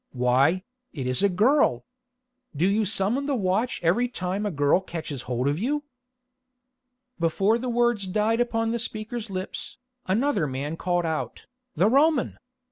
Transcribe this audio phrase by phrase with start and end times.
[0.13, 0.63] "Why,
[0.93, 1.85] it is a girl!
[2.55, 5.83] Do you summon the watch every time a girl catches hold of you?"
[7.19, 9.77] Before the words died upon the speaker's lips,
[10.07, 11.45] another man called out,
[11.75, 12.37] "The Roman!